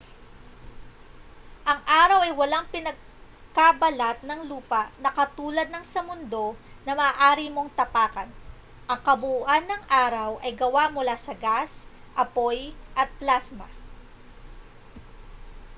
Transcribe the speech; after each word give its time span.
ang 1.71 1.77
araw 2.01 2.19
ay 2.25 2.33
walang 2.39 2.65
pinakabalat 2.75 4.17
ng 4.25 4.41
lupa 4.51 4.81
na 5.03 5.09
katulad 5.19 5.67
ng 5.71 5.85
sa 5.93 6.01
mundo 6.09 6.45
na 6.85 6.93
maaari 6.99 7.45
mong 7.53 7.69
tapakan 7.79 8.25
ang 8.89 8.99
kabuuan 9.07 9.61
ng 9.67 9.83
araw 10.03 10.31
ay 10.45 10.51
gawa 10.61 10.83
mula 10.95 11.13
sa 11.25 11.33
mga 11.37 11.41
gas 11.45 11.71
apoy 12.23 12.57
at 13.01 13.09
plasma 13.21 13.67